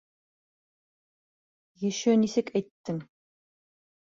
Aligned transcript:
Еще 1.89 2.17
нисек 2.25 2.51
әйттең! 2.61 3.01